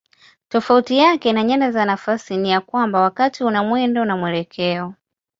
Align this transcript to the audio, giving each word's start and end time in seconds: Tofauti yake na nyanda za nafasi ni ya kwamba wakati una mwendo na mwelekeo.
Tofauti 0.49 0.97
yake 0.97 1.33
na 1.33 1.43
nyanda 1.43 1.71
za 1.71 1.85
nafasi 1.85 2.37
ni 2.37 2.49
ya 2.51 2.61
kwamba 2.61 3.01
wakati 3.01 3.43
una 3.43 3.63
mwendo 3.63 4.05
na 4.05 4.17
mwelekeo. 4.17 4.93